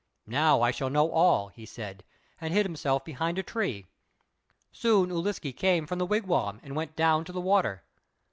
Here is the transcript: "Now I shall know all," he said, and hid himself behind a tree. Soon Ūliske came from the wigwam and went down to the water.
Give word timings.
"Now 0.25 0.63
I 0.63 0.71
shall 0.71 0.89
know 0.89 1.11
all," 1.11 1.49
he 1.49 1.63
said, 1.63 2.03
and 2.39 2.51
hid 2.51 2.65
himself 2.65 3.05
behind 3.05 3.37
a 3.37 3.43
tree. 3.43 3.85
Soon 4.71 5.11
Ūliske 5.11 5.55
came 5.55 5.85
from 5.85 5.99
the 5.99 6.07
wigwam 6.07 6.59
and 6.63 6.75
went 6.75 6.95
down 6.95 7.23
to 7.25 7.31
the 7.31 7.39
water. 7.39 7.83